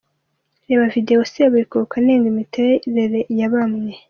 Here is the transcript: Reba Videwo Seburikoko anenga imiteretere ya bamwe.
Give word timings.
Reba 0.67 0.85
Videwo 0.93 1.23
Seburikoko 1.31 1.93
anenga 1.99 2.25
imiteretere 2.33 3.19
ya 3.39 3.47
bamwe. 3.53 3.91